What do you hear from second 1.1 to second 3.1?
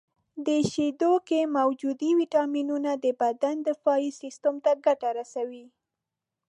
کې موجودې ویټامینونه د